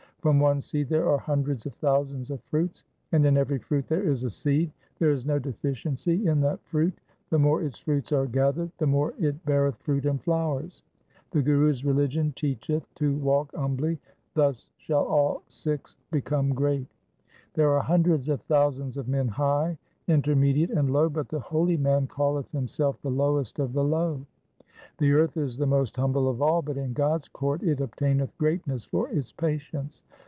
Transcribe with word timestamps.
From 0.21 0.39
one 0.39 0.61
seed 0.61 0.87
there 0.89 1.09
are 1.09 1.17
hundreds 1.17 1.65
of 1.65 1.73
thousands 1.73 2.29
of 2.29 2.43
fruits, 2.43 2.83
and 3.11 3.25
in 3.25 3.37
every 3.37 3.57
fruit 3.57 3.87
there 3.87 4.03
is 4.03 4.23
a 4.23 4.29
seed. 4.29 4.71
There 4.99 5.09
is 5.09 5.25
no 5.25 5.39
deficiency 5.39 6.27
in 6.27 6.41
that 6.41 6.63
fruit. 6.65 6.93
The 7.31 7.39
more 7.39 7.63
its 7.63 7.79
fruits 7.79 8.11
are 8.11 8.27
gathered, 8.27 8.71
the 8.77 8.85
more 8.85 9.15
it 9.17 9.43
beareth 9.47 9.77
fruit 9.77 10.05
and 10.05 10.21
flowers. 10.23 10.83
The 11.31 11.41
Guru's 11.41 11.83
religion 11.83 12.33
teacheth 12.35 12.85
to 12.97 13.15
walk 13.15 13.55
humbly, 13.55 13.97
thus 14.35 14.67
shall 14.77 15.05
all 15.05 15.41
Sikhs 15.49 15.97
become 16.11 16.53
great? 16.53 16.85
There 17.55 17.71
are 17.71 17.81
hundreds 17.81 18.29
of 18.29 18.41
thousands 18.43 18.97
of 18.97 19.07
men 19.07 19.27
high, 19.27 19.79
intermediate, 20.07 20.69
and 20.69 20.91
low, 20.93 21.09
but 21.09 21.29
the 21.29 21.39
holy 21.39 21.77
man 21.77 22.05
calleth 22.05 22.51
himself 22.51 23.01
the 23.01 23.09
lowest 23.09 23.57
of 23.57 23.73
the 23.73 23.83
low. 23.83 24.17
4 24.99 25.07
The 25.07 25.11
earth 25.13 25.37
is 25.37 25.57
the 25.57 25.65
most 25.65 25.95
humble 25.95 26.27
of 26.27 26.41
all, 26.43 26.61
but 26.61 26.75
in 26.77 26.93
God's 26.93 27.27
court 27.27 27.61
it 27.63 27.81
obtaineth 27.81 28.35
greatness 28.37 28.85
for 28.85 29.09
its 29.09 29.31
patience. 29.31 30.03